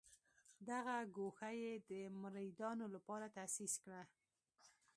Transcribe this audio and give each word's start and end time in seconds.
دغه 0.69 0.95
ګوښه 1.15 1.49
یې 1.61 1.73
د 1.89 1.91
مریدانو 2.21 2.85
لپاره 2.95 3.25
تاسیس 3.37 3.73
کړه. 3.83 4.01